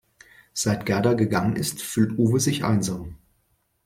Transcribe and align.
Seit 0.55 0.87
Gerda 0.87 1.13
gegangen 1.13 1.55
ist, 1.57 1.79
fühlt 1.83 2.17
Uwe 2.17 2.39
sich 2.39 2.63
einsam. 2.65 3.19